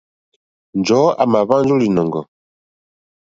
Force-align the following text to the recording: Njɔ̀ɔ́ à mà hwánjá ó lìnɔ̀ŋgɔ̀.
Njɔ̀ɔ́ 0.79 1.15
à 1.21 1.23
mà 1.31 1.39
hwánjá 1.47 1.65
ó 1.73 1.77
lìnɔ̀ŋgɔ̀. 1.81 2.23